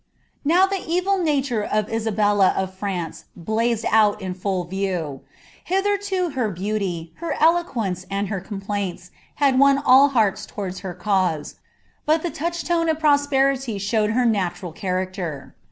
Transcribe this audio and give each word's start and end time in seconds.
Now 0.43 0.65
the 0.65 0.83
evil 0.83 1.19
nature 1.19 1.63
of 1.63 1.87
Isabella 1.87 2.55
of 2.57 2.73
France 2.73 3.25
blazed 3.35 3.85
out 3.91 4.19
in 4.19 4.33
full 4.33 4.63
view. 4.63 5.21
Hitherto 5.65 6.31
her 6.31 6.49
beauty, 6.49 7.13
her 7.17 7.35
eloquence, 7.39 8.07
and 8.09 8.29
her 8.29 8.39
complaints, 8.41 9.11
had 9.35 9.59
won 9.59 9.77
all 9.77 10.07
hearts 10.07 10.47
towards 10.47 10.79
her 10.79 10.95
cause; 10.95 11.57
but 12.07 12.23
the 12.23 12.31
touchstone 12.31 12.89
of 12.89 12.99
prosperity 12.99 13.77
showed 13.77 14.09
her 14.13 14.25
nataral 14.25 14.73
character. 14.73 15.55